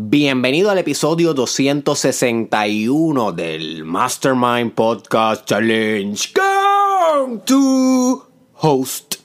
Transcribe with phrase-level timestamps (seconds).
[0.00, 6.32] Bienvenido al episodio 261 del Mastermind Podcast Challenge.
[6.32, 9.16] Come to host.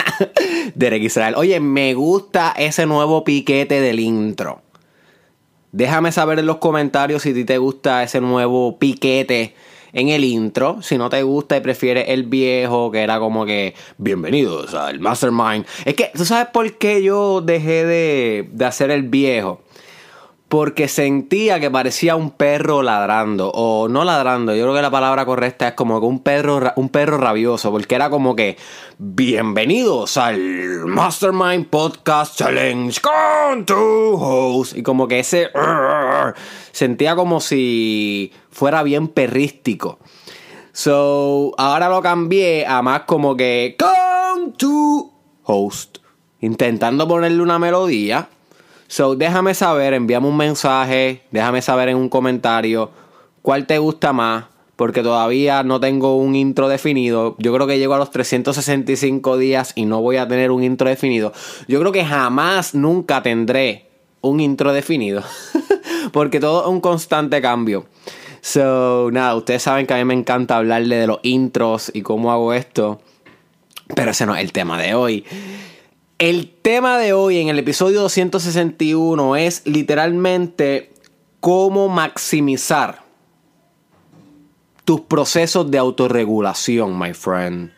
[0.74, 1.34] Derek Israel.
[1.36, 4.62] Oye, me gusta ese nuevo piquete del intro.
[5.70, 9.54] Déjame saber en los comentarios si a ti te gusta ese nuevo piquete
[9.92, 10.80] en el intro.
[10.80, 15.66] Si no te gusta y prefieres el viejo, que era como que bienvenidos al Mastermind.
[15.84, 19.60] Es que, ¿tú sabes por qué yo dejé de, de hacer el viejo?
[20.50, 25.24] Porque sentía que parecía un perro ladrando o no ladrando, yo creo que la palabra
[25.24, 28.56] correcta es como que un perro un perro rabioso, porque era como que
[28.98, 30.40] bienvenidos al
[30.86, 35.50] Mastermind Podcast Challenge con tu host y como que ese
[36.72, 40.00] sentía como si fuera bien perrístico.
[40.72, 45.12] So, ahora lo cambié a más como que con tu
[45.44, 45.98] host,
[46.40, 48.28] intentando ponerle una melodía
[48.90, 52.90] So, déjame saber, envíame un mensaje, déjame saber en un comentario
[53.40, 57.36] cuál te gusta más, porque todavía no tengo un intro definido.
[57.38, 60.88] Yo creo que llego a los 365 días y no voy a tener un intro
[60.88, 61.32] definido.
[61.68, 63.86] Yo creo que jamás, nunca tendré
[64.22, 65.22] un intro definido,
[66.12, 67.86] porque todo es un constante cambio.
[68.40, 72.32] So, nada, ustedes saben que a mí me encanta hablarle de los intros y cómo
[72.32, 73.00] hago esto,
[73.94, 75.24] pero ese no es el tema de hoy.
[76.20, 80.92] El tema de hoy en el episodio 261 es literalmente
[81.40, 83.04] cómo maximizar
[84.84, 87.72] tus procesos de autorregulación, my friend.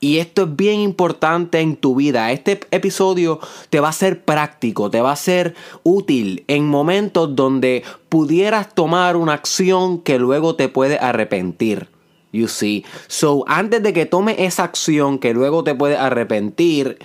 [0.00, 2.32] Y esto es bien importante en tu vida.
[2.32, 7.84] Este episodio te va a ser práctico, te va a ser útil en momentos donde
[8.08, 11.88] pudieras tomar una acción que luego te puede arrepentir.
[12.32, 12.84] You see.
[13.06, 16.98] So, antes de que tome esa acción que luego te puede arrepentir,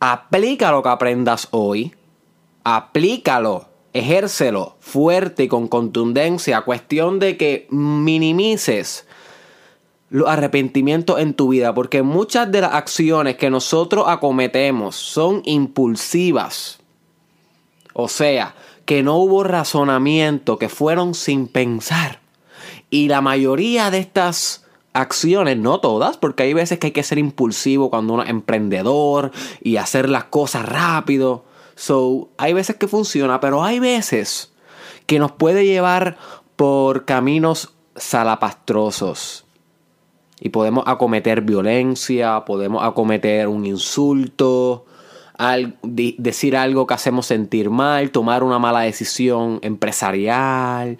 [0.00, 1.94] aplica lo que aprendas hoy,
[2.64, 9.06] aplícalo, ejércelo fuerte y con contundencia, cuestión de que minimices
[10.08, 16.80] los arrepentimientos en tu vida, porque muchas de las acciones que nosotros acometemos son impulsivas.
[17.92, 18.54] O sea,
[18.86, 22.20] que no hubo razonamiento, que fueron sin pensar.
[22.88, 24.59] Y la mayoría de estas
[24.92, 29.30] acciones, no todas, porque hay veces que hay que ser impulsivo cuando uno es emprendedor
[29.62, 31.44] y hacer las cosas rápido.
[31.76, 34.52] So, hay veces que funciona, pero hay veces
[35.06, 36.18] que nos puede llevar
[36.56, 39.46] por caminos salapastrosos.
[40.40, 44.86] Y podemos acometer violencia, podemos acometer un insulto,
[45.82, 50.98] decir algo que hacemos sentir mal, tomar una mala decisión empresarial.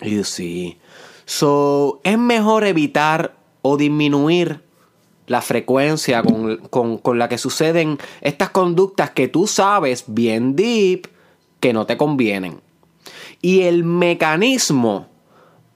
[0.00, 0.78] Y sí.
[1.28, 4.62] So, es mejor evitar o disminuir
[5.26, 11.06] la frecuencia con, la que suceden estas conductas que tú sabes bien deep
[11.60, 12.62] que no te convienen.
[13.42, 15.08] Y el mecanismo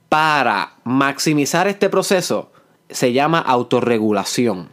[0.08, 2.50] para maximizar este proceso
[2.88, 4.70] se llama autorregulación.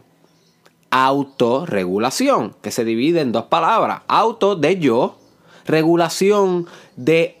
[0.88, 4.00] Autorregulación, que se divide en dos palabras.
[4.08, 5.18] Auto de yo,
[5.66, 6.66] regulación
[6.96, 7.36] de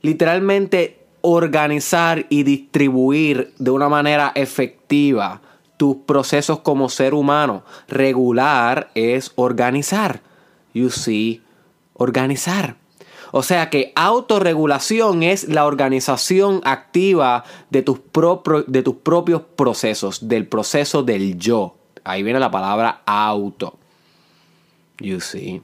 [0.00, 5.40] literalmente organizar y distribuir de una manera efectiva
[5.78, 7.64] tus procesos como ser humano.
[7.88, 10.20] Regular es organizar.
[10.74, 11.40] You see,
[11.94, 12.76] organizar.
[13.32, 18.00] O sea que autorregulación es la organización activa de tus,
[18.66, 21.74] de tus propios procesos, del proceso del yo.
[22.04, 23.78] Ahí viene la palabra auto.
[24.98, 25.62] You see.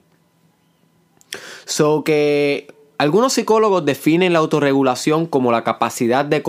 [1.66, 6.42] So que algunos psicólogos definen la autorregulación como la capacidad de,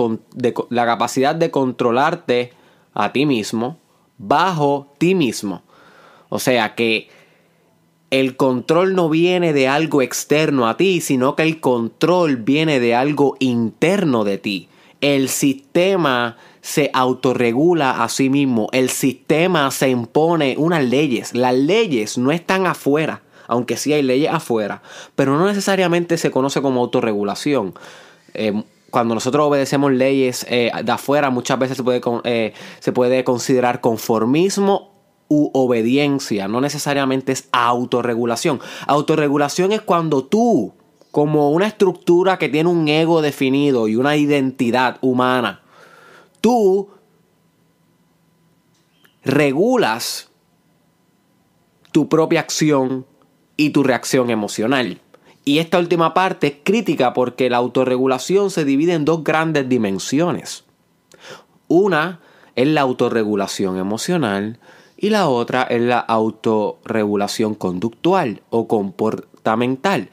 [0.68, 2.52] la capacidad de controlarte
[2.92, 3.78] a ti mismo
[4.18, 5.62] bajo ti mismo.
[6.28, 7.08] O sea que
[8.10, 12.94] el control no viene de algo externo a ti, sino que el control viene de
[12.96, 14.68] algo interno de ti.
[15.00, 18.68] El sistema se autorregula a sí mismo.
[18.72, 21.34] El sistema se impone unas leyes.
[21.34, 24.82] Las leyes no están afuera aunque sí hay leyes afuera,
[25.14, 27.74] pero no necesariamente se conoce como autorregulación.
[28.32, 33.24] Eh, cuando nosotros obedecemos leyes eh, de afuera, muchas veces se puede, eh, se puede
[33.24, 34.90] considerar conformismo
[35.28, 38.60] u obediencia, no necesariamente es autorregulación.
[38.86, 40.72] Autorregulación es cuando tú,
[41.10, 45.60] como una estructura que tiene un ego definido y una identidad humana,
[46.40, 46.88] tú
[49.24, 50.30] regulas
[51.92, 53.06] tu propia acción,
[53.56, 55.00] y tu reacción emocional.
[55.44, 60.64] Y esta última parte es crítica porque la autorregulación se divide en dos grandes dimensiones.
[61.68, 62.20] Una
[62.54, 64.58] es la autorregulación emocional
[64.96, 70.10] y la otra es la autorregulación conductual o comportamental.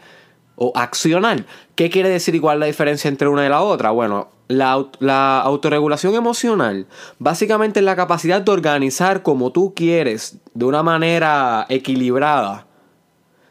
[0.61, 1.45] o accional.
[1.75, 3.91] ¿Qué quiere decir igual la diferencia entre una y la otra?
[3.91, 6.85] Bueno, la, la, autorregulación emocional
[7.17, 12.67] básicamente es la capacidad de organizar como tú quieres, de una manera equilibrada,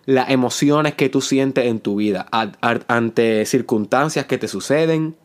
[0.09, 5.17] las emociones que tú sientes en tu vida ante circunstancias que te suceden,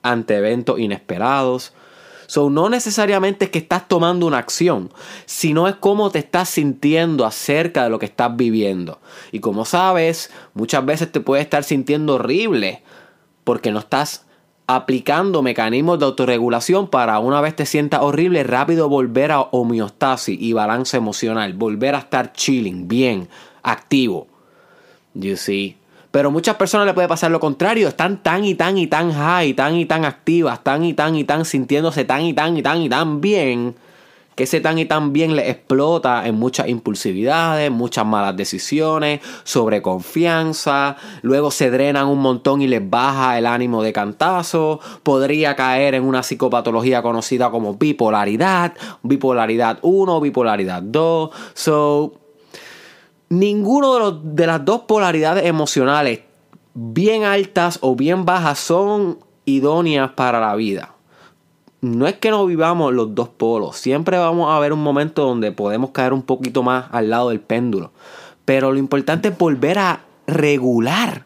[0.00, 1.74] ante eventos inesperados.
[2.28, 4.90] So, no necesariamente es que estás tomando una acción,
[5.26, 9.00] sino es cómo te estás sintiendo acerca de lo que estás viviendo.
[9.32, 12.82] Y como sabes, muchas veces te puedes estar sintiendo horrible
[13.44, 14.24] porque no estás
[14.66, 20.54] aplicando mecanismos de autorregulación para una vez te sientas horrible, rápido volver a homeostasis y
[20.54, 23.28] balance emocional, volver a estar chilling, bien,
[23.62, 24.26] activo.
[25.14, 25.76] You see?
[26.12, 29.54] Pero muchas personas le puede pasar lo contrario, están tan y tan y tan high,
[29.54, 32.82] tan y tan activas, tan y tan y tan sintiéndose tan y tan y tan
[32.82, 33.74] y tan bien,
[34.34, 40.96] que ese tan y tan bien le explota en muchas impulsividades, muchas malas decisiones, sobreconfianza,
[41.22, 46.04] luego se drenan un montón y les baja el ánimo de cantazo, podría caer en
[46.04, 52.21] una psicopatología conocida como bipolaridad, bipolaridad 1, bipolaridad 2, so
[53.32, 56.20] ninguno de, de las dos polaridades emocionales,
[56.74, 60.94] bien altas o bien bajas, son idóneas para la vida.
[61.80, 65.50] No es que no vivamos los dos polos, siempre vamos a ver un momento donde
[65.50, 67.90] podemos caer un poquito más al lado del péndulo.
[68.44, 71.24] Pero lo importante es volver a regular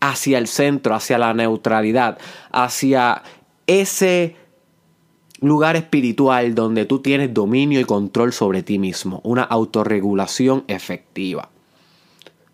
[0.00, 2.18] hacia el centro, hacia la neutralidad,
[2.50, 3.22] hacia
[3.66, 4.36] ese
[5.40, 11.50] lugar espiritual donde tú tienes dominio y control sobre ti mismo, una autorregulación efectiva.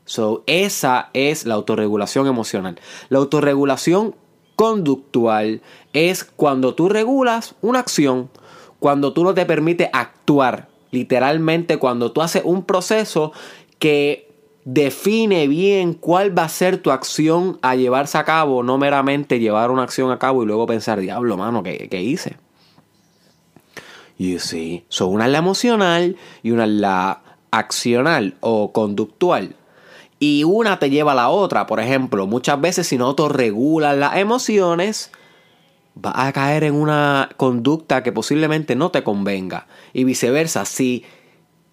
[0.04, 2.80] So, esa es la autorregulación emocional.
[3.08, 4.14] La autorregulación
[4.56, 5.62] conductual
[5.92, 8.30] es cuando tú regulas una acción,
[8.78, 13.32] cuando tú no te permites actuar, literalmente cuando tú haces un proceso
[13.78, 14.28] que
[14.64, 19.70] define bien cuál va a ser tu acción a llevarse a cabo, no meramente llevar
[19.70, 22.36] una acción a cabo y luego pensar, diablo, mano, ¿qué, qué hice?
[24.18, 24.84] You see.
[24.88, 29.56] So, una es la emocional y una la accional o conductual.
[30.18, 31.66] Y una te lleva a la otra.
[31.66, 35.10] Por ejemplo, muchas veces si no regulas las emociones,
[35.94, 39.66] vas a caer en una conducta que posiblemente no te convenga.
[39.92, 41.04] Y viceversa, si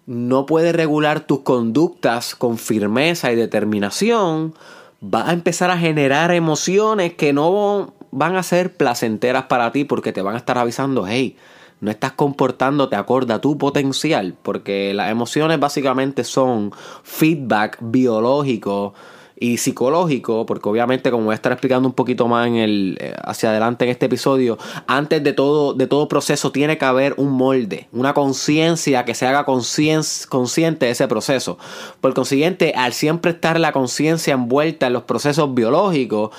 [0.06, 4.54] no puedes regular tus conductas con firmeza y determinación,
[5.00, 10.12] vas a empezar a generar emociones que no van a ser placenteras para ti porque
[10.12, 11.36] te van a estar avisando, hey,
[11.80, 16.72] no estás comportándote acorde a tu potencial, porque las emociones básicamente son
[17.02, 18.94] feedback biológico
[19.42, 23.14] y psicológico, porque obviamente como voy a estar explicando un poquito más en el eh,
[23.24, 27.32] hacia adelante en este episodio, antes de todo de todo proceso tiene que haber un
[27.32, 31.58] molde, una conciencia que se haga consciente de ese proceso.
[32.02, 36.30] Por consiguiente, al siempre estar la conciencia envuelta en los procesos biológicos,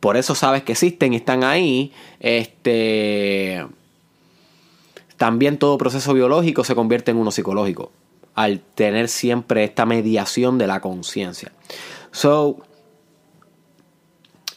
[0.00, 3.64] por eso sabes que existen y están ahí, este
[5.24, 7.90] también todo proceso biológico se convierte en uno psicológico
[8.34, 11.50] al tener siempre esta mediación de la conciencia.
[12.10, 12.58] So,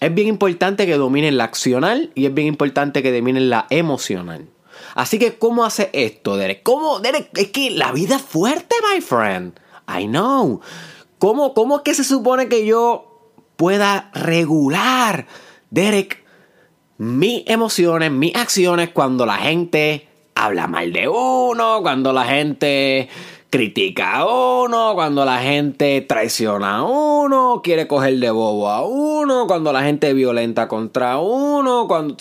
[0.02, 4.50] es bien importante que dominen la accional y es bien importante que dominen la emocional.
[4.94, 6.64] Así que, ¿cómo hace esto, Derek?
[6.64, 7.30] ¿Cómo, Derek?
[7.38, 9.58] Es que la vida es fuerte, my friend.
[9.88, 10.60] I know.
[11.18, 15.28] ¿Cómo, cómo es que se supone que yo pueda regular,
[15.70, 16.26] Derek,
[16.98, 23.10] mis emociones, mis acciones cuando la gente habla mal de uno, cuando la gente
[23.50, 29.48] critica a uno, cuando la gente traiciona a uno, quiere coger de bobo a uno,
[29.48, 32.16] cuando la gente violenta contra uno, cuando...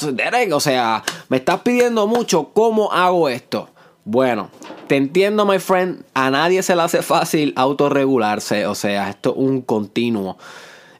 [0.52, 3.68] O sea, me estás pidiendo mucho cómo hago esto.
[4.04, 4.50] Bueno,
[4.86, 6.04] te entiendo, my friend.
[6.14, 8.66] A nadie se le hace fácil autorregularse.
[8.66, 10.38] O sea, esto es un continuo.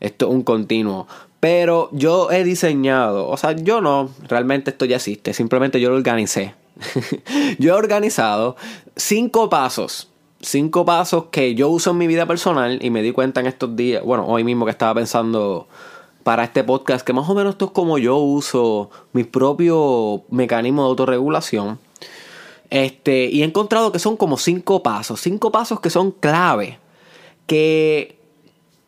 [0.00, 1.06] Esto es un continuo.
[1.38, 5.32] Pero yo he diseñado, o sea, yo no, realmente esto ya existe.
[5.34, 6.54] Simplemente yo lo organicé
[7.58, 8.56] yo he organizado
[8.96, 10.08] cinco pasos.
[10.40, 13.74] Cinco pasos que yo uso en mi vida personal y me di cuenta en estos
[13.74, 15.66] días, bueno, hoy mismo que estaba pensando
[16.22, 20.84] para este podcast, que más o menos esto es como yo uso mis propios mecanismos
[20.84, 21.78] de autorregulación.
[22.68, 26.78] Este, y he encontrado que son como cinco pasos, cinco pasos que son clave,
[27.46, 28.18] que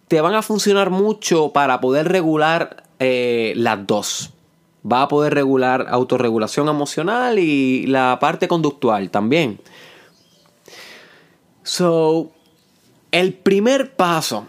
[0.09, 4.33] te van a funcionar mucho para poder regular eh, las dos
[4.91, 9.61] va a poder regular autorregulación emocional y la parte conductual también.
[11.63, 12.31] So,
[13.11, 14.47] el primer paso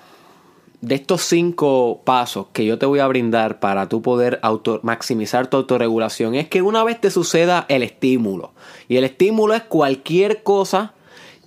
[0.82, 5.48] de estos cinco pasos que yo te voy a brindar para tú poder auto maximizar
[5.48, 8.54] tu autorregulación es que una vez te suceda el estímulo,
[8.88, 10.94] y el estímulo es cualquier cosa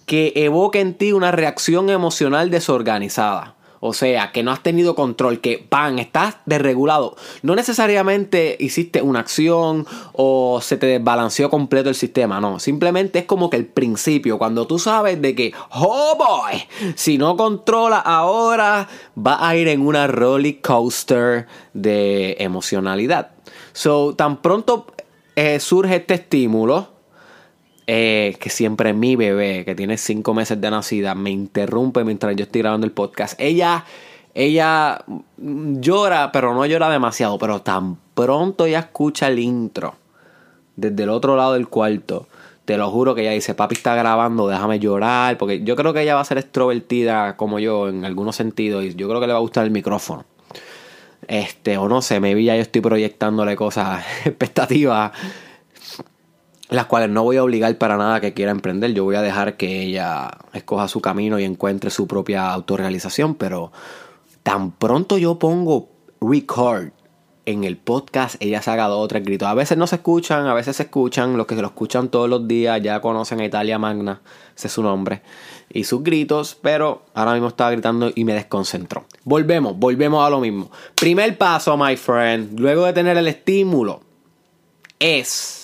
[0.04, 3.54] que evoque en ti una reacción emocional desorganizada
[3.84, 7.16] O sea, que no has tenido control, que pan, estás desregulado.
[7.42, 12.60] No necesariamente hiciste una acción o se te desbalanceó completo el sistema, no.
[12.60, 16.62] Simplemente es como que el principio, cuando tú sabes de que, oh boy,
[16.94, 23.32] si no controla ahora, va a ir en una roller coaster de emocionalidad.
[23.72, 24.86] So, tan pronto
[25.34, 26.88] eh, surge este estímulo,
[27.94, 32.44] eh, que siempre mi bebé, que tiene cinco meses de nacida, me interrumpe mientras yo
[32.44, 33.38] estoy grabando el podcast.
[33.38, 33.84] Ella,
[34.32, 35.04] ella
[35.36, 37.38] llora, pero no llora demasiado.
[37.38, 39.94] Pero tan pronto ella escucha el intro
[40.74, 42.28] desde el otro lado del cuarto.
[42.64, 45.36] Te lo juro que ella dice, papi está grabando, déjame llorar.
[45.36, 48.84] Porque yo creo que ella va a ser extrovertida como yo en algunos sentidos.
[48.84, 50.24] Y yo creo que le va a gustar el micrófono.
[51.28, 55.12] Este, o no sé, me vi ya yo estoy proyectándole cosas, expectativas
[56.72, 58.94] las cuales no voy a obligar para nada que quiera emprender.
[58.94, 63.34] Yo voy a dejar que ella escoja su camino y encuentre su propia autorrealización.
[63.34, 63.72] Pero
[64.42, 66.88] tan pronto yo pongo record
[67.44, 69.48] en el podcast, ella se haga dos o tres gritos.
[69.48, 71.36] A veces no se escuchan, a veces se escuchan.
[71.36, 74.22] Los que se lo escuchan todos los días ya conocen a Italia Magna,
[74.56, 75.22] ese es su nombre,
[75.68, 76.56] y sus gritos.
[76.60, 79.06] Pero ahora mismo estaba gritando y me desconcentró.
[79.24, 80.70] Volvemos, volvemos a lo mismo.
[80.94, 84.02] Primer paso, my friend, luego de tener el estímulo,
[84.98, 85.61] es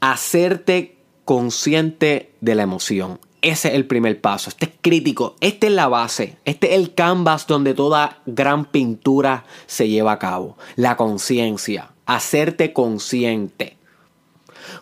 [0.00, 3.20] hacerte consciente de la emoción.
[3.40, 4.50] Ese es el primer paso.
[4.50, 5.36] Este es crítico.
[5.40, 6.36] Este es la base.
[6.44, 10.56] Este es el canvas donde toda gran pintura se lleva a cabo.
[10.74, 11.90] La conciencia.
[12.06, 13.76] Hacerte consciente.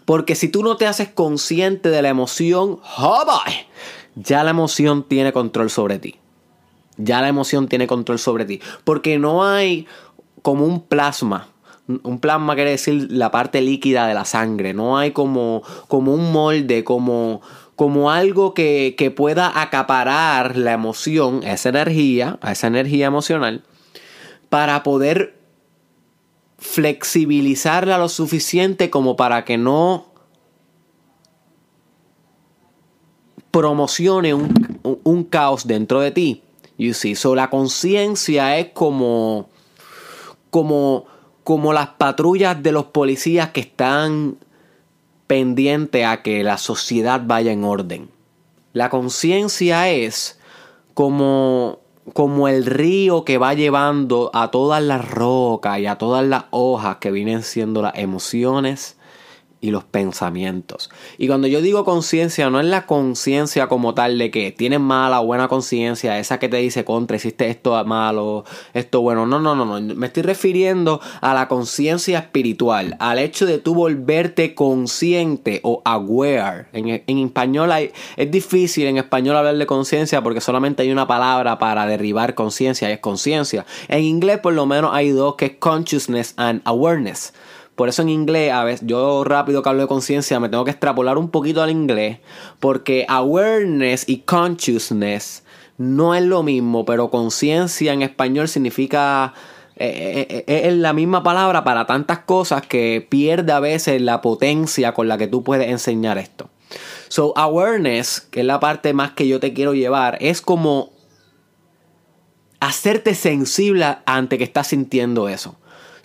[0.04, 2.80] Porque si tú no te haces consciente de la emoción,
[4.14, 6.16] ya la emoción tiene control sobre ti.
[6.96, 8.60] Ya la emoción tiene control sobre ti.
[8.84, 9.86] Porque no hay
[10.40, 11.48] como un plasma
[11.88, 14.74] un plasma quiere decir la parte líquida de la sangre.
[14.74, 17.40] No hay como, como un molde, como,
[17.76, 23.62] como algo que, que pueda acaparar la emoción, esa energía, esa energía emocional,
[24.48, 25.36] para poder
[26.58, 30.06] flexibilizarla lo suficiente como para que no
[33.50, 36.42] promocione un, un, caos dentro de ti.
[37.14, 39.48] So la conciencia es como
[40.50, 41.06] como
[41.46, 44.36] como las patrullas de los policías que están
[45.28, 48.10] pendientes a que la sociedad vaya en orden.
[48.72, 50.40] La conciencia es
[50.92, 51.78] como,
[52.14, 56.96] como el río que va llevando a todas las rocas y a todas las hojas
[56.96, 58.95] que vienen siendo las emociones
[59.66, 60.90] y los pensamientos.
[61.18, 65.20] Y cuando yo digo conciencia, no es la conciencia como tal de que tienes mala
[65.20, 68.44] o buena conciencia, esa que te dice contra, hiciste esto malo,
[68.74, 69.26] esto bueno.
[69.26, 69.94] No, no, no, no.
[69.94, 76.66] Me estoy refiriendo a la conciencia espiritual, al hecho de tú volverte consciente o aware.
[76.72, 77.70] En, en español
[78.16, 82.88] es difícil en español hablar de conciencia porque solamente hay una palabra para derribar conciencia
[82.88, 83.66] y es conciencia.
[83.88, 87.32] En inglés por lo menos hay dos que es consciousness and awareness.
[87.76, 90.70] Por eso en inglés, a veces, yo rápido que hablo de conciencia, me tengo que
[90.70, 92.18] extrapolar un poquito al inglés,
[92.58, 95.44] porque awareness y consciousness
[95.76, 99.34] no es lo mismo, pero conciencia en español significa...
[99.78, 104.22] Eh, eh, eh, es la misma palabra para tantas cosas que pierde a veces la
[104.22, 106.48] potencia con la que tú puedes enseñar esto.
[107.08, 110.92] So, awareness, que es la parte más que yo te quiero llevar, es como
[112.58, 115.56] hacerte sensible ante que estás sintiendo eso.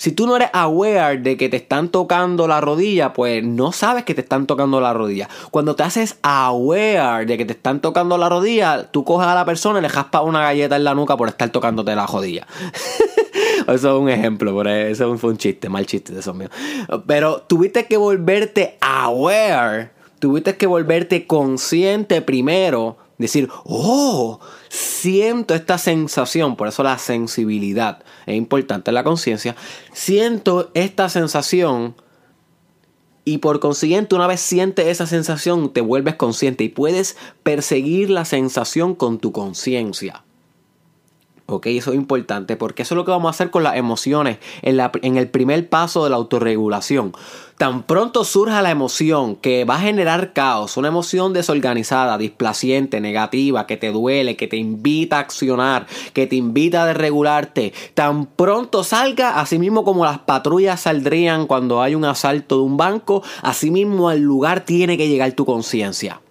[0.02, 4.04] Si tú no eres aware de que te están tocando la rodilla, pues no sabes
[4.04, 5.30] que te están tocando la rodilla.
[5.52, 9.46] Cuando te haces aware de que te están tocando la rodilla, tú coges a la
[9.46, 12.48] persona y le jaspas una galleta en la nuca por estar tocándote la rodilla.
[13.68, 16.50] eso es un ejemplo, por eso fue un chiste, mal chiste de esos míos.
[17.06, 26.56] Pero tuviste que volverte aware, tuviste que volverte consciente primero Decir, oh, siento esta sensación,
[26.56, 29.56] por eso la sensibilidad es importante en la conciencia.
[29.94, 31.96] Siento esta sensación
[33.24, 38.26] y por consiguiente una vez sientes esa sensación te vuelves consciente y puedes perseguir la
[38.26, 40.24] sensación con tu conciencia.
[41.48, 44.38] Ok, eso es importante porque eso es lo que vamos a hacer con las emociones
[44.62, 47.14] en, la, en el primer paso de la autorregulación.
[47.58, 53.68] Tan pronto surja la emoción que va a generar caos, una emoción desorganizada, displaciente, negativa,
[53.68, 58.84] que te duele, que te invita a accionar, que te invita a desregularte, tan pronto
[58.84, 63.72] salga, así mismo como las patrullas saldrían cuando hay un asalto de un banco, así
[63.72, 66.22] mismo al lugar tiene que llegar tu conciencia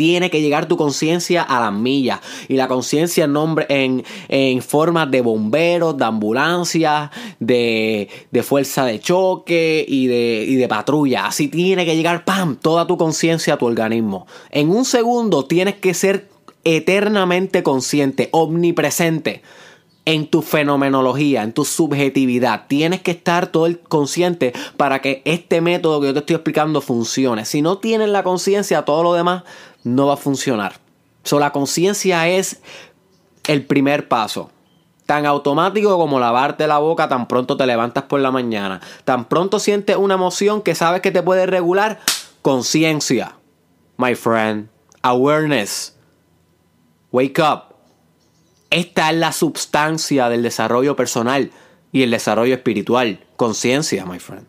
[0.00, 2.20] tiene que llegar tu conciencia a las millas.
[2.48, 8.86] Y la conciencia en nombre en, en forma de bomberos, de ambulancias, de, de fuerza
[8.86, 11.26] de choque y de, y de patrulla.
[11.26, 14.26] Así tiene que llegar, ¡pam!, toda tu conciencia a tu organismo.
[14.50, 16.30] En un segundo tienes que ser
[16.64, 19.42] eternamente consciente, omnipresente
[20.06, 22.66] en tu fenomenología, en tu subjetividad.
[22.68, 26.80] Tienes que estar todo el consciente para que este método que yo te estoy explicando
[26.80, 27.44] funcione.
[27.44, 29.44] Si no tienes la conciencia, todo lo demás
[29.84, 30.80] no va a funcionar.
[31.24, 32.60] So, la conciencia es
[33.46, 34.50] el primer paso.
[35.06, 38.80] Tan automático como lavarte la boca tan pronto te levantas por la mañana.
[39.04, 41.98] Tan pronto sientes una emoción que sabes que te puede regular.
[42.42, 43.36] Conciencia.
[43.96, 44.68] My friend.
[45.02, 45.96] Awareness.
[47.10, 47.74] Wake up.
[48.70, 51.50] Esta es la substancia del desarrollo personal
[51.90, 53.24] y el desarrollo espiritual.
[53.36, 54.46] Conciencia, my friend.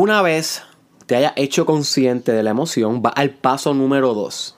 [0.00, 0.62] Una vez
[1.06, 4.56] te haya hecho consciente de la emoción, va al paso número 2.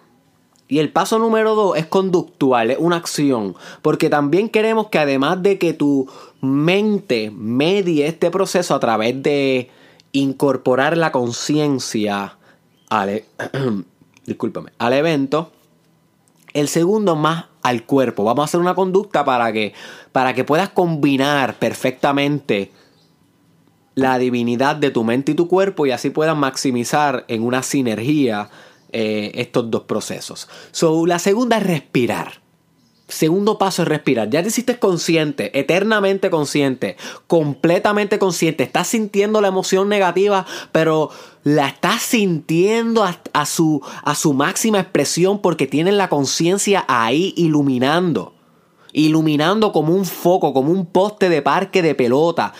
[0.68, 3.56] Y el paso número 2 es conductual, es una acción.
[3.80, 6.10] Porque también queremos que además de que tu
[6.42, 9.70] mente medie este proceso a través de
[10.12, 12.36] incorporar la conciencia
[12.90, 13.24] al, e-
[14.78, 15.52] al evento.
[16.52, 18.24] El segundo más al cuerpo.
[18.24, 19.72] Vamos a hacer una conducta para que,
[20.12, 22.72] para que puedas combinar perfectamente
[23.94, 28.50] la divinidad de tu mente y tu cuerpo y así puedas maximizar en una sinergia
[28.92, 30.48] eh, estos dos procesos.
[30.72, 32.40] So, la segunda es respirar.
[33.10, 34.30] Segundo paso es respirar.
[34.30, 38.62] Ya te hiciste consciente, eternamente consciente, completamente consciente.
[38.62, 41.10] Estás sintiendo la emoción negativa, pero
[41.42, 48.34] la estás sintiendo a, su, a su máxima expresión porque tienes la conciencia ahí iluminando.
[48.92, 52.54] Iluminando como un foco, como un poste de parque de pelota.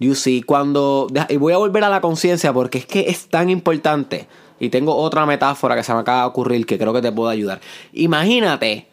[0.00, 1.08] You see, cuando.
[1.28, 4.28] Y voy a volver a la conciencia porque es que es tan importante.
[4.60, 7.32] Y tengo otra metáfora que se me acaba de ocurrir que creo que te puede
[7.32, 7.60] ayudar.
[7.92, 8.88] Imagínate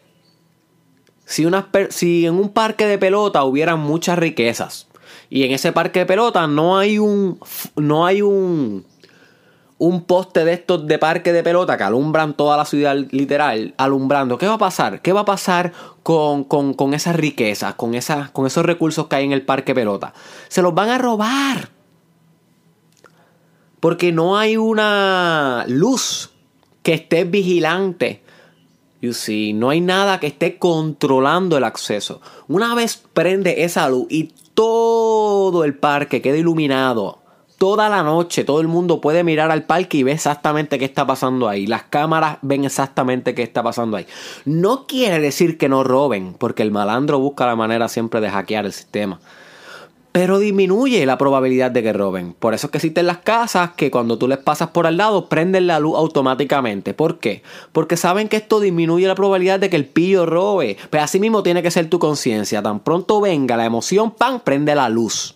[1.24, 1.44] si,
[1.90, 4.86] si en un parque de pelota hubieran muchas riquezas
[5.28, 7.38] y en ese parque de pelota no hay un,
[7.74, 8.86] no hay un,
[9.78, 14.38] un poste de estos de parque de pelota que alumbran toda la ciudad literal, alumbrando,
[14.38, 15.02] ¿qué va a pasar?
[15.02, 15.72] ¿Qué va a pasar
[16.02, 17.92] con, con esas riquezas, con,
[18.32, 20.14] con esos recursos que hay en el parque pelota?
[20.48, 21.70] Se los van a robar.
[23.80, 26.30] Porque no hay una luz
[26.82, 28.22] que esté vigilante
[29.00, 32.20] You see, no hay nada que esté controlando el acceso.
[32.48, 37.20] Una vez prende esa luz y todo el parque queda iluminado,
[37.58, 41.06] toda la noche todo el mundo puede mirar al parque y ve exactamente qué está
[41.06, 41.66] pasando ahí.
[41.66, 44.06] Las cámaras ven exactamente qué está pasando ahí.
[44.44, 48.66] No quiere decir que no roben, porque el malandro busca la manera siempre de hackear
[48.66, 49.20] el sistema
[50.16, 52.32] pero disminuye la probabilidad de que roben.
[52.32, 55.28] Por eso es que existen las casas que cuando tú les pasas por al lado
[55.28, 56.94] prenden la luz automáticamente.
[56.94, 57.42] ¿Por qué?
[57.72, 60.76] Porque saben que esto disminuye la probabilidad de que el pillo robe.
[60.78, 62.62] Pero pues así mismo tiene que ser tu conciencia.
[62.62, 64.40] Tan pronto venga la emoción, ¡pam!
[64.40, 65.35] prende la luz.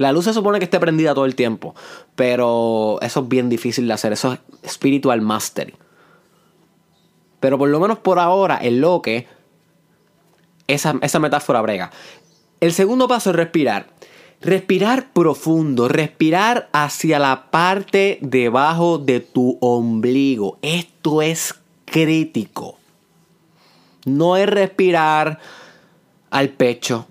[0.00, 1.74] La luz se supone que esté prendida todo el tiempo.
[2.14, 4.14] Pero eso es bien difícil de hacer.
[4.14, 4.32] Eso
[4.62, 5.74] es spiritual mastery.
[7.38, 9.26] Pero por lo menos por ahora, en lo que
[10.68, 11.90] esa, esa metáfora brega.
[12.60, 13.88] El segundo paso es respirar.
[14.40, 20.58] Respirar profundo, respirar hacia la parte debajo de tu ombligo.
[20.62, 22.78] Esto es crítico.
[24.06, 25.40] No es respirar
[26.30, 27.06] al pecho,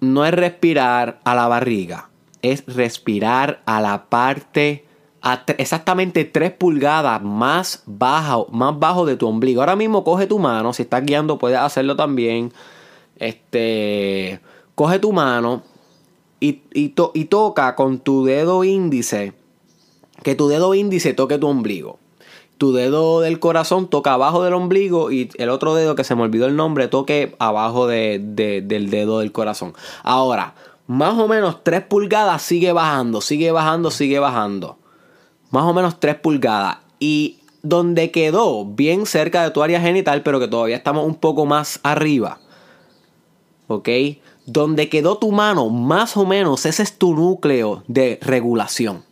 [0.00, 2.10] no es respirar a la barriga,
[2.42, 4.84] es respirar a la parte
[5.58, 9.60] exactamente 3 pulgadas más bajo, más bajo de tu ombligo.
[9.60, 12.52] Ahora mismo coge tu mano, si estás guiando puedes hacerlo también.
[13.16, 14.40] Este,
[14.74, 15.62] coge tu mano
[16.40, 16.88] y, y,
[17.26, 19.34] toca con tu dedo índice,
[20.22, 21.98] que tu dedo índice toque tu ombligo.
[22.60, 26.24] Tu dedo del corazón toca abajo del ombligo y el otro dedo que se me
[26.24, 29.72] olvidó el nombre toque abajo del dedo del corazón.
[30.02, 30.52] Ahora,
[30.86, 34.76] más o menos 3 pulgadas sigue bajando, sigue bajando, sigue bajando.
[35.50, 36.76] Más o menos 3 pulgadas.
[36.98, 41.46] Y donde quedó, bien cerca de tu área genital, pero que todavía estamos un poco
[41.46, 42.40] más arriba.
[43.68, 43.88] ¿Ok?
[44.44, 49.08] Donde quedó tu mano, más o menos, ese es tu núcleo de regulación.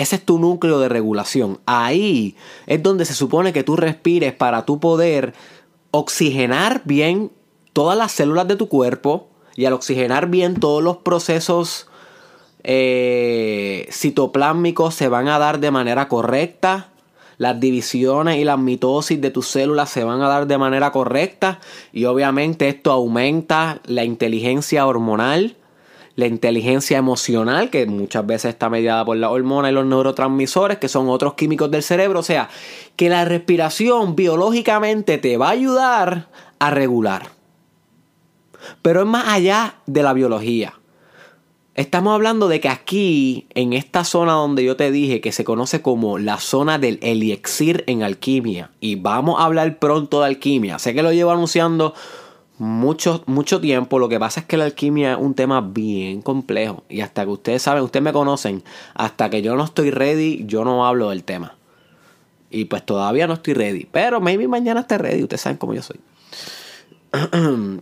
[0.00, 1.60] Ese es tu núcleo de regulación.
[1.66, 2.34] Ahí
[2.66, 5.34] es donde se supone que tú respires para tu poder
[5.90, 7.30] oxigenar bien
[7.74, 11.86] todas las células de tu cuerpo y al oxigenar bien todos los procesos
[12.62, 16.88] eh, citoplásmicos se van a dar de manera correcta
[17.36, 21.60] las divisiones y las mitosis de tus células se van a dar de manera correcta
[21.92, 25.56] y obviamente esto aumenta la inteligencia hormonal,
[26.20, 30.88] la inteligencia emocional, que muchas veces está mediada por la hormona y los neurotransmisores, que
[30.88, 32.20] son otros químicos del cerebro.
[32.20, 32.48] O sea,
[32.94, 36.28] que la respiración biológicamente te va a ayudar
[36.58, 37.30] a regular.
[38.82, 40.74] Pero es más allá de la biología.
[41.74, 45.80] Estamos hablando de que aquí, en esta zona donde yo te dije que se conoce
[45.80, 50.94] como la zona del elixir en alquimia, y vamos a hablar pronto de alquimia, sé
[50.94, 51.94] que lo llevo anunciando
[52.60, 56.84] mucho, mucho tiempo, lo que pasa es que la alquimia es un tema bien complejo,
[56.90, 58.62] y hasta que ustedes saben, ustedes me conocen,
[58.94, 61.56] hasta que yo no estoy ready, yo no hablo del tema.
[62.50, 65.82] Y pues todavía no estoy ready, pero maybe mañana esté ready, ustedes saben cómo yo
[65.82, 66.00] soy.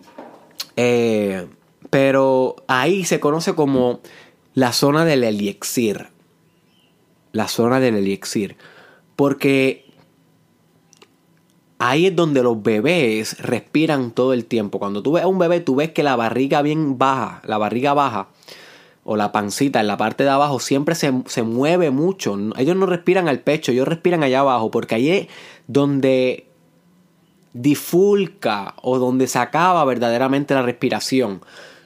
[0.77, 1.49] eh,
[1.91, 3.99] pero ahí se conoce como
[4.55, 6.09] la zona del elixir.
[7.33, 8.57] La zona del elixir.
[9.17, 9.88] Porque
[11.79, 14.79] ahí es donde los bebés respiran todo el tiempo.
[14.79, 17.95] Cuando tú ves a un bebé, tú ves que la barriga bien baja, la barriga
[17.95, 18.29] baja,
[19.05, 22.37] o la pancita en la parte de abajo, siempre se, se mueve mucho.
[22.57, 25.29] Ellos no respiran al pecho, ellos respiran allá abajo, porque ahí es
[25.67, 26.49] donde
[27.55, 31.41] difulca o donde se acaba verdaderamente la respiración.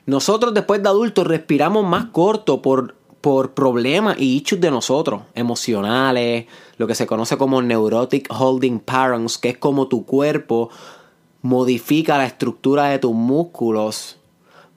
[0.04, 6.46] Nosotros después de adultos respiramos más corto por, por problemas y issues de nosotros, emocionales,
[6.76, 10.68] lo que se conoce como neurotic holding patterns, que es como tu cuerpo
[11.40, 14.18] modifica la estructura de tus músculos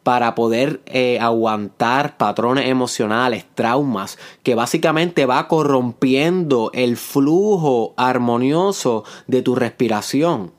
[0.03, 9.41] para poder eh, aguantar patrones emocionales, traumas, que básicamente va corrompiendo el flujo armonioso de
[9.41, 10.51] tu respiración.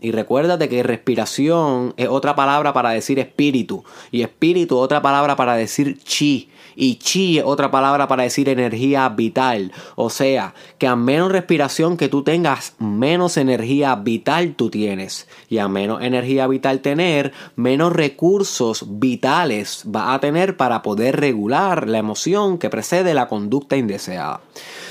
[0.00, 3.84] Y recuérdate que respiración es otra palabra para decir espíritu.
[4.12, 6.50] Y espíritu otra palabra para decir chi.
[6.76, 9.72] Y chi es otra palabra para decir energía vital.
[9.96, 15.26] O sea, que a menos respiración que tú tengas, menos energía vital tú tienes.
[15.48, 21.88] Y a menos energía vital tener, menos recursos vitales va a tener para poder regular
[21.88, 24.40] la emoción que precede la conducta indeseada.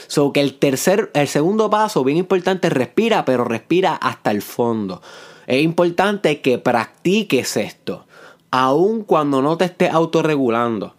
[0.08, 5.02] So que el tercer, el segundo paso, bien importante, respira, pero respira hasta el fondo.
[5.48, 8.06] Es importante que practiques esto,
[8.52, 10.96] aun cuando no te estés autorregulando.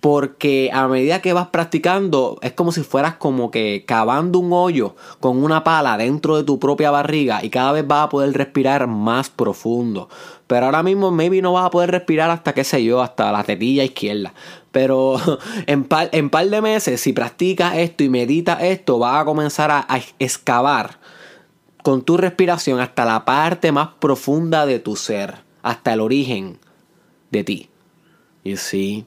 [0.00, 4.96] Porque a medida que vas practicando, es como si fueras como que cavando un hoyo
[5.20, 8.88] con una pala dentro de tu propia barriga y cada vez vas a poder respirar
[8.88, 10.08] más profundo.
[10.48, 13.44] Pero ahora mismo maybe no vas a poder respirar hasta qué sé yo, hasta la
[13.44, 14.34] tetilla izquierda.
[14.72, 15.20] Pero
[15.66, 19.70] en par, en par de meses, si practicas esto y meditas esto, vas a comenzar
[19.70, 19.86] a,
[20.18, 20.98] excavar
[21.82, 26.58] con tu respiración hasta la parte más profunda de tu ser, hasta el origen
[27.30, 27.70] de ti.
[28.44, 29.06] Y sí.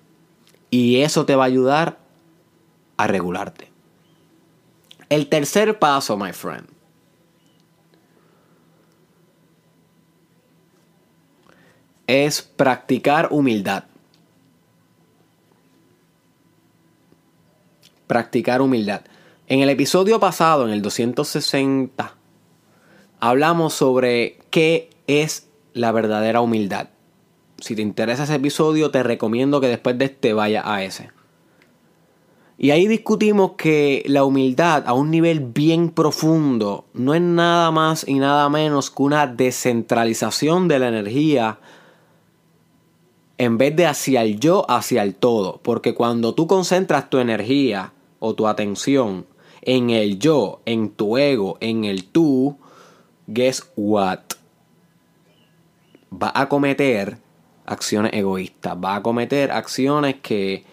[0.70, 1.98] Y eso te va a ayudar
[2.98, 3.72] a regularte.
[5.10, 6.68] El tercer paso, my friend.
[12.08, 13.86] Es practicar humildad.
[18.08, 19.02] Practicar humildad.
[19.48, 22.16] En el episodio pasado, en el 260,
[23.20, 26.88] hablamos sobre qué es la verdadera humildad
[27.60, 31.12] si te interesa ese episodio, te recomiendo que después de este vaya a ese.
[32.58, 38.08] Y ahí discutimos que la humildad a un nivel bien profundo no es nada más
[38.08, 41.60] y nada menos que una descentralización de la energía
[43.38, 45.60] en vez de hacia el yo, hacia el todo.
[45.64, 47.92] Porque cuando tú concentras tu energía
[48.26, 49.28] o tu atención
[49.62, 52.58] en el yo, en tu ego, en el tú,
[53.28, 54.20] guess what?
[56.12, 57.18] Va a cometer
[57.66, 60.64] acciones egoístas, va a cometer acciones que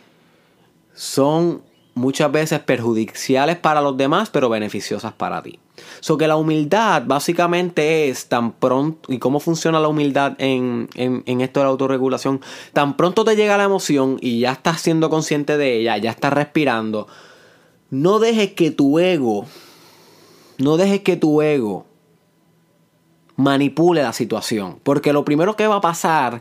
[0.95, 1.63] son
[1.95, 5.59] muchas veces perjudiciales para los demás, pero beneficiosas para ti.
[6.01, 11.41] So que la humildad básicamente es tan pronto, y cómo funciona la humildad en, en,
[11.41, 12.41] esto de la autorregulación,
[12.73, 16.33] tan pronto te llega la emoción y ya estás siendo consciente de ella, ya estás
[16.33, 17.09] respirando,
[17.93, 19.45] no dejes que tu ego,
[20.57, 21.85] no dejes que tu ego
[23.37, 26.41] manipule la situación, porque lo primero que va a pasar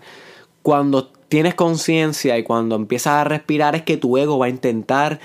[0.61, 5.19] cuando tienes conciencia y cuando empiezas a respirar es que tu ego va a intentar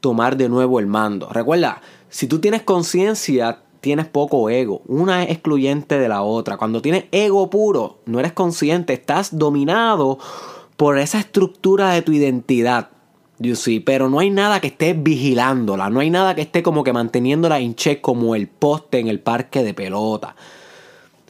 [0.00, 1.30] tomar de nuevo el mando.
[1.30, 4.82] Recuerda, si tú tienes conciencia, tienes poco ego.
[4.86, 6.58] Una es excluyente de la otra.
[6.58, 10.18] Cuando tienes ego puro, no eres consciente, estás dominado
[10.76, 12.90] por esa estructura de tu identidad.
[13.42, 16.84] You see, pero no hay nada que esté vigilándola, no hay nada que esté como
[16.84, 20.36] que manteniéndola en check como el poste en el parque de pelota.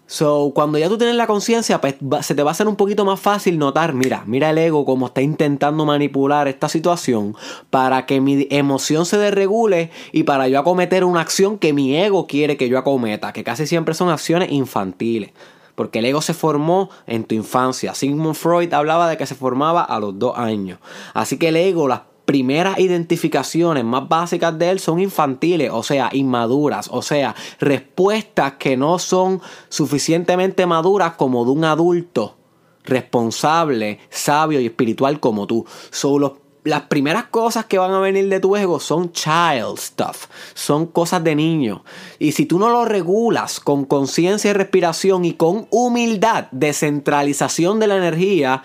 [0.09, 3.05] So, cuando ya tú tienes la conciencia, pues se te va a hacer un poquito
[3.05, 7.37] más fácil notar, mira, mira el ego como está intentando manipular esta situación
[7.71, 12.27] para que mi emoción se desregule y para yo acometer una acción que mi ego
[12.27, 15.31] quiere que yo acometa, que casi siempre son acciones infantiles.
[15.81, 17.95] Porque el ego se formó en tu infancia.
[17.95, 20.79] Sigmund Freud hablaba de que se formaba a los dos años.
[21.15, 26.11] Así que el ego, las primeras identificaciones más básicas de él son infantiles, o sea,
[26.13, 29.41] inmaduras, o sea, respuestas que no son
[29.71, 32.37] suficientemente maduras como de un adulto
[32.85, 35.65] responsable, sabio y espiritual como tú.
[35.89, 40.87] Solo las primeras cosas que van a venir de tu ego son child stuff, son
[40.87, 41.85] cosas de niño.
[42.19, 47.87] Y si tú no lo regulas con conciencia y respiración y con humildad, descentralización de
[47.87, 48.63] la energía,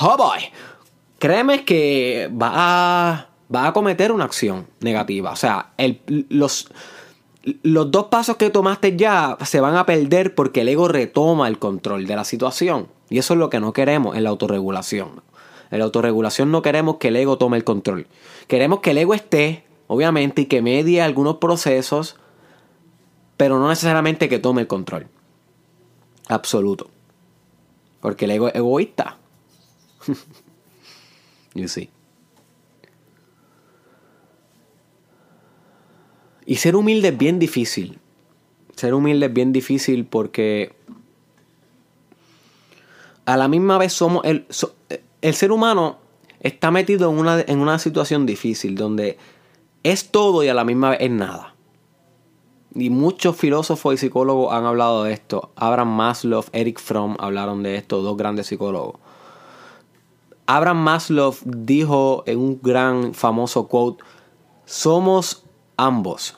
[0.00, 0.40] oh boy,
[1.18, 5.32] créeme que va a, va a cometer una acción negativa.
[5.32, 5.72] O sea,
[6.06, 6.70] los,
[7.62, 11.58] los dos pasos que tomaste ya se van a perder porque el ego retoma el
[11.58, 12.88] control de la situación.
[13.08, 15.22] Y eso es lo que no queremos en la autorregulación.
[15.70, 18.06] En la autorregulación no queremos que el ego tome el control.
[18.46, 22.16] Queremos que el ego esté, obviamente, y que medie algunos procesos,
[23.36, 25.08] pero no necesariamente que tome el control.
[26.28, 26.88] Absoluto.
[28.00, 29.18] Porque el ego es egoísta.
[31.54, 31.90] you see.
[36.46, 37.98] Y ser humilde es bien difícil.
[38.76, 40.76] Ser humilde es bien difícil porque
[43.24, 44.46] a la misma vez somos el,
[45.22, 45.98] el ser humano
[46.40, 49.18] está metido en una, en una situación difícil donde
[49.82, 51.54] es todo y a la misma vez es nada.
[52.74, 55.50] Y muchos filósofos y psicólogos han hablado de esto.
[55.56, 59.00] Abraham Maslow, Eric Fromm hablaron de esto, dos grandes psicólogos.
[60.46, 64.04] Abraham Maslow dijo en un gran famoso quote,
[64.64, 65.44] somos
[65.76, 66.36] ambos,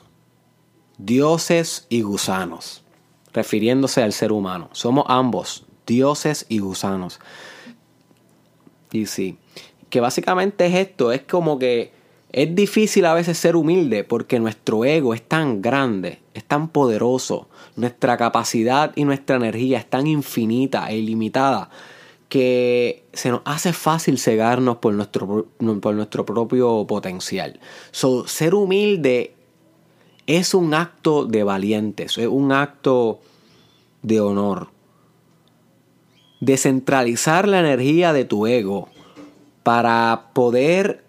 [0.97, 2.83] dioses y gusanos,
[3.33, 4.69] refiriéndose al ser humano.
[4.71, 7.19] Somos ambos, dioses y gusanos.
[8.91, 9.37] Y sí,
[9.89, 11.91] que básicamente es esto, es como que
[12.31, 17.47] es difícil a veces ser humilde porque nuestro ego es tan grande, es tan poderoso,
[17.75, 21.69] nuestra capacidad y nuestra energía es tan infinita e ilimitada
[22.29, 25.47] que se nos hace fácil cegarnos por nuestro,
[25.81, 27.59] por nuestro propio potencial.
[27.91, 29.33] So, ser humilde
[30.27, 33.19] es un acto de valientes, es un acto
[34.03, 34.78] de honor
[36.39, 38.89] descentralizar la energía de tu ego
[39.63, 41.03] para poder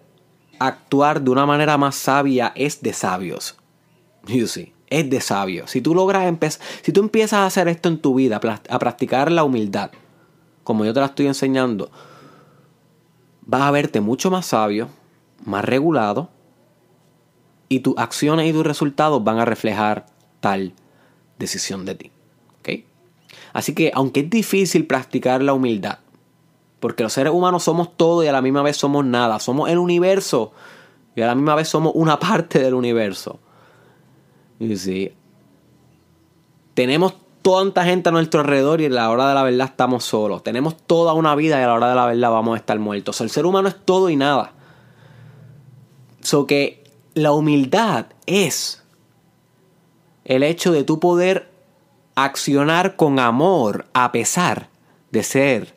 [0.59, 3.57] actuar de una manera más sabia es de sabios.
[4.27, 5.71] You see, es de sabios.
[5.71, 8.39] Si tú logras empezar, si tú empiezas a hacer esto en tu vida,
[8.69, 9.91] a practicar la humildad,
[10.63, 11.89] como yo te la estoy enseñando,
[13.41, 14.89] vas a verte mucho más sabio,
[15.43, 16.29] más regulado,
[17.67, 20.05] y tus acciones y tus resultados van a reflejar
[20.41, 20.73] tal
[21.39, 22.11] decisión de ti.
[23.53, 25.99] Así que aunque es difícil practicar la humildad,
[26.79, 29.77] porque los seres humanos somos todo y a la misma vez somos nada, somos el
[29.77, 30.51] universo
[31.15, 33.39] y a la misma vez somos una parte del universo.
[34.59, 35.11] Y sí,
[36.73, 40.43] tenemos tanta gente a nuestro alrededor y a la hora de la verdad estamos solos.
[40.43, 43.19] Tenemos toda una vida y a la hora de la verdad vamos a estar muertos.
[43.21, 44.53] El ser humano es todo y nada.
[46.21, 46.83] So que
[47.13, 48.83] la humildad es
[50.23, 51.50] el hecho de tu poder
[52.15, 54.69] accionar con amor a pesar
[55.11, 55.75] de ser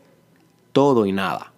[0.73, 1.53] todo y nada.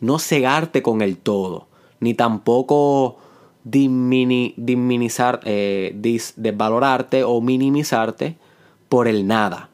[0.00, 1.68] No cegarte con el todo,
[2.00, 3.18] ni tampoco
[3.64, 5.92] disminizar, eh,
[6.36, 8.36] desvalorarte o minimizarte
[8.88, 9.70] por el nada,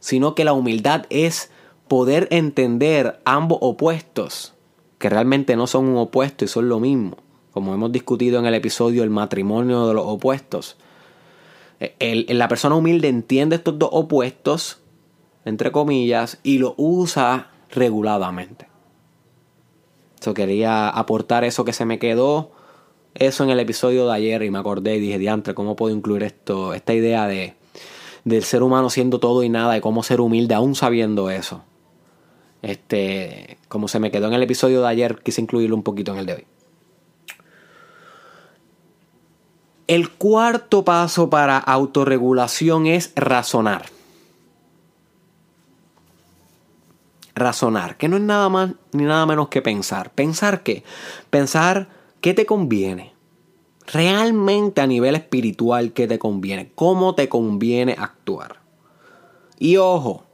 [0.00, 1.50] sino que la humildad es
[1.88, 4.54] poder entender ambos opuestos,
[4.98, 7.16] que realmente no son un opuesto y son lo mismo,
[7.52, 10.76] como hemos discutido en el episodio El matrimonio de los opuestos
[11.98, 14.80] la persona humilde entiende estos dos opuestos,
[15.44, 18.68] entre comillas, y lo usa reguladamente.
[20.24, 22.52] Yo quería aportar eso que se me quedó,
[23.14, 26.22] eso en el episodio de ayer y me acordé y dije, diantre, ¿cómo puedo incluir
[26.22, 27.54] esto, esta idea de,
[28.24, 31.62] del ser humano siendo todo y nada y cómo ser humilde aún sabiendo eso?
[32.62, 36.18] Este, como se me quedó en el episodio de ayer, quise incluirlo un poquito en
[36.18, 36.44] el de hoy.
[39.86, 43.86] El cuarto paso para autorregulación es razonar.
[47.34, 50.10] Razonar, que no es nada más ni nada menos que pensar.
[50.12, 50.84] ¿Pensar qué?
[51.28, 51.88] Pensar
[52.20, 53.12] qué te conviene.
[53.86, 56.70] Realmente a nivel espiritual, qué te conviene.
[56.74, 58.60] Cómo te conviene actuar.
[59.58, 60.24] Y ojo,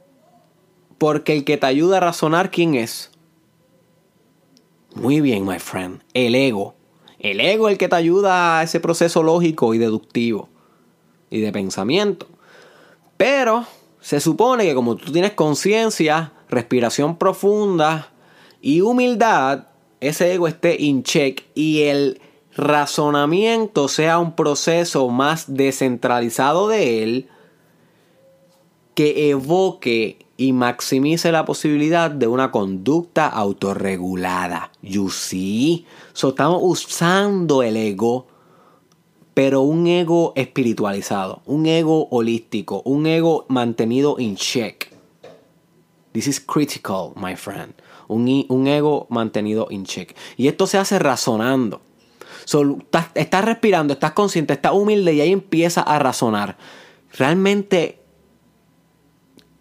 [0.97, 3.11] porque el que te ayuda a razonar, ¿quién es?
[4.93, 6.01] Muy bien, my friend.
[6.13, 6.75] El ego.
[7.21, 10.49] El ego es el que te ayuda a ese proceso lógico y deductivo
[11.29, 12.27] y de pensamiento.
[13.15, 13.65] Pero
[13.99, 18.11] se supone que como tú tienes conciencia, respiración profunda
[18.59, 19.67] y humildad,
[19.99, 22.19] ese ego esté in check y el
[22.55, 27.29] razonamiento sea un proceso más descentralizado de él
[28.95, 34.71] que evoque y maximice la posibilidad de una conducta autorregulada.
[34.81, 35.85] You see?
[36.13, 38.27] So, estamos usando el ego,
[39.33, 44.91] pero un ego espiritualizado, un ego holístico, un ego mantenido in check.
[46.11, 47.73] This is critical, my friend.
[48.07, 50.15] Un, un ego mantenido in check.
[50.35, 51.81] Y esto se hace razonando.
[52.43, 56.57] estás, estás respirando, estás consciente, estás humilde y ahí empieza a razonar.
[57.13, 58.01] Realmente,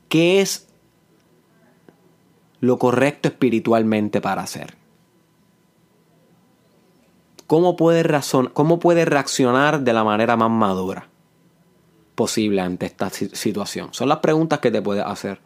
[0.08, 0.66] ¿qué es
[2.58, 4.79] lo correcto espiritualmente para hacer?
[7.50, 8.08] ¿Cómo puede,
[8.52, 11.08] ¿Cómo reaccionar de la manera más madura
[12.14, 13.88] posible ante esta situación?
[13.90, 15.40] Son las preguntas que te puedes hacer.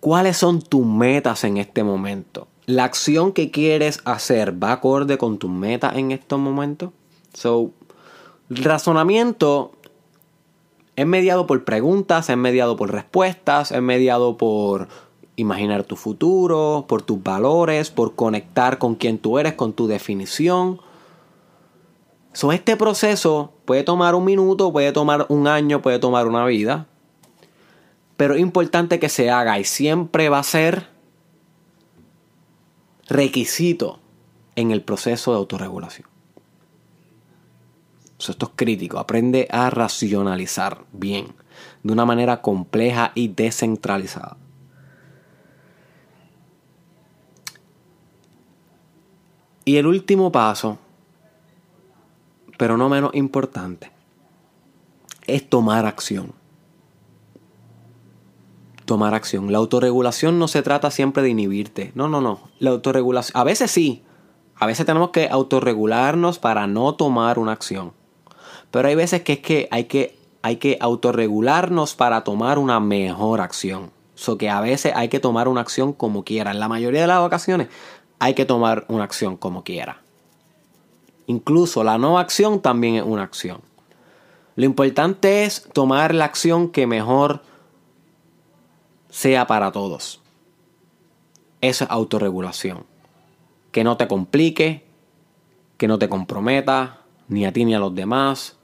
[0.00, 2.48] ¿Cuáles son tus metas en este momento?
[2.64, 6.92] ¿La acción que quieres hacer va acorde con tus metas en estos momentos?
[7.34, 7.72] So,
[8.48, 9.72] razonamiento
[10.96, 14.88] es mediado por preguntas, es mediado por respuestas, es mediado por
[15.36, 20.80] imaginar tu futuro, por tus valores, por conectar con quien tú eres, con tu definición.
[22.32, 26.86] So, este proceso puede tomar un minuto, puede tomar un año, puede tomar una vida.
[28.16, 30.88] Pero es importante que se haga y siempre va a ser
[33.08, 33.98] requisito
[34.56, 36.08] en el proceso de autorregulación.
[38.18, 38.98] esto es crítico.
[38.98, 41.34] Aprende a racionalizar bien,
[41.82, 44.38] de una manera compleja y descentralizada.
[49.64, 50.78] Y el último paso,
[52.58, 53.90] pero no menos importante,
[55.26, 56.32] es tomar acción.
[58.84, 59.50] Tomar acción.
[59.50, 61.92] La autorregulación no se trata siempre de inhibirte.
[61.94, 62.50] No, no, no.
[62.58, 64.02] La autorregulación, a veces sí.
[64.56, 67.92] A veces tenemos que autorregularnos para no tomar una acción.
[68.70, 73.40] Pero hay veces que es que hay que, hay que autorregularnos para tomar una mejor
[73.40, 73.90] acción.
[74.14, 76.50] So que a veces hay que tomar una acción como quiera.
[76.50, 77.68] En la mayoría de las ocasiones
[78.24, 80.00] hay que tomar una acción como quiera.
[81.26, 83.60] Incluso la no acción también es una acción.
[84.56, 87.42] Lo importante es tomar la acción que mejor
[89.10, 90.22] sea para todos.
[91.60, 92.86] Esa es autorregulación.
[93.72, 94.86] Que no te complique,
[95.76, 98.56] que no te comprometa, ni a ti ni a los demás,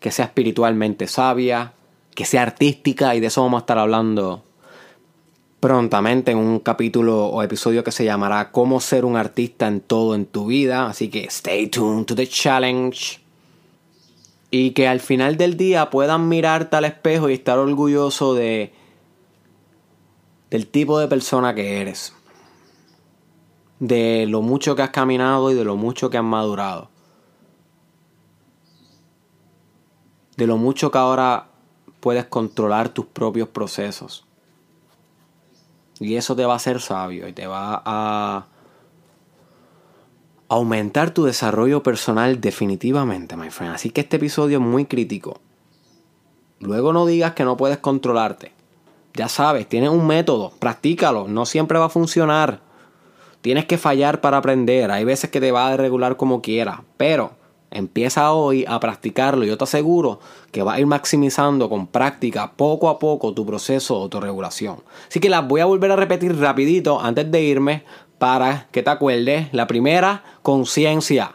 [0.00, 1.74] que sea espiritualmente sabia,
[2.14, 4.42] que sea artística, y de eso vamos a estar hablando
[5.64, 10.14] prontamente en un capítulo o episodio que se llamará Cómo ser un artista en todo
[10.14, 10.88] en tu vida.
[10.88, 13.18] Así que stay tuned to the challenge.
[14.50, 18.74] Y que al final del día puedan mirarte al espejo y estar orgulloso de
[20.50, 22.12] del tipo de persona que eres.
[23.78, 26.90] De lo mucho que has caminado y de lo mucho que has madurado.
[30.36, 31.48] De lo mucho que ahora
[32.00, 34.26] puedes controlar tus propios procesos
[36.04, 38.46] y eso te va a hacer sabio y te va a
[40.48, 43.74] aumentar tu desarrollo personal definitivamente, my friend.
[43.74, 45.40] Así que este episodio es muy crítico.
[46.60, 48.52] Luego no digas que no puedes controlarte.
[49.14, 52.60] Ya sabes, tienes un método, practícalo, no siempre va a funcionar.
[53.40, 57.32] Tienes que fallar para aprender, hay veces que te va a regular como quieras, pero
[57.74, 59.44] Empieza hoy a practicarlo.
[59.44, 60.20] Yo te aseguro
[60.52, 64.76] que va a ir maximizando con práctica poco a poco tu proceso de autorregulación.
[65.08, 67.82] Así que las voy a volver a repetir rapidito antes de irme
[68.18, 69.52] para que te acuerdes.
[69.52, 71.32] La primera, conciencia.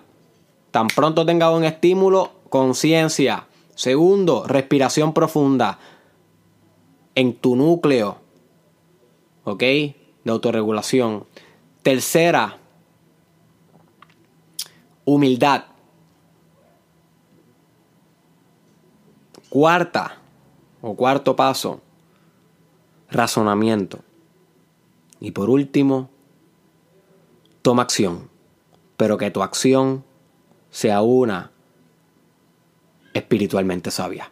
[0.72, 3.46] Tan pronto tengas un estímulo, conciencia.
[3.76, 5.78] Segundo, respiración profunda
[7.16, 8.16] en tu núcleo.
[9.44, 9.60] ¿Ok?
[9.60, 11.26] De autorregulación.
[11.84, 12.58] Tercera,
[15.04, 15.64] humildad.
[19.50, 20.18] Cuarta
[20.82, 21.82] o cuarto paso,
[23.10, 24.00] razonamiento.
[25.20, 26.10] Y por último,
[27.62, 28.30] toma acción,
[28.96, 30.04] pero que tu acción
[30.70, 31.52] sea una
[33.14, 34.32] espiritualmente sabia.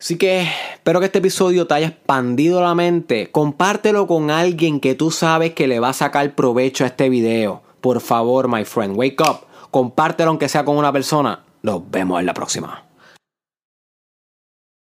[0.00, 3.30] Así que espero que este episodio te haya expandido la mente.
[3.30, 7.62] Compártelo con alguien que tú sabes que le va a sacar provecho a este video.
[7.80, 9.40] Por favor, my friend, wake up.
[9.70, 11.44] Compártelo aunque sea con una persona.
[11.62, 12.89] Nos vemos en la próxima.